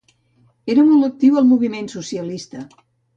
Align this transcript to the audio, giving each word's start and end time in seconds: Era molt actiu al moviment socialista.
Era 0.73 0.85
molt 0.87 1.07
actiu 1.07 1.37
al 1.41 1.45
moviment 1.49 1.91
socialista. 1.97 2.65